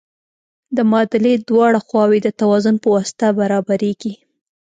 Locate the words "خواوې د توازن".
1.87-2.75